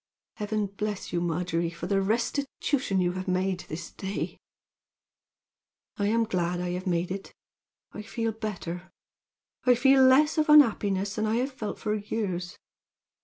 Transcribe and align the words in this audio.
Heaven 0.37 0.65
bless 0.65 1.13
you, 1.13 1.21
Margery, 1.21 1.69
for 1.69 1.85
the 1.85 2.01
restitution 2.01 3.01
you 3.01 3.11
have 3.11 3.31
this 3.67 3.91
day 3.91 4.07
made!" 4.17 4.37
"I 5.97 6.07
am 6.07 6.23
glad 6.23 6.59
I 6.59 6.69
have 6.71 6.87
made 6.87 7.11
it. 7.11 7.31
I 7.91 8.01
feel 8.01 8.31
better 8.31 8.89
I 9.65 9.75
feel 9.75 10.01
less 10.03 10.39
of 10.39 10.49
unhappiness 10.49 11.13
than 11.13 11.27
I 11.27 11.35
have 11.35 11.51
felt 11.51 11.77
for 11.77 11.93
years. 11.93 12.57